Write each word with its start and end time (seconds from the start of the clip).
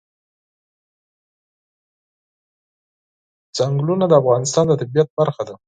چنګلونه 3.57 4.05
د 4.09 4.13
افغانستان 4.21 4.65
د 4.67 4.71
طبیعت 4.81 5.09
برخه 5.19 5.43
ده. 5.47 5.55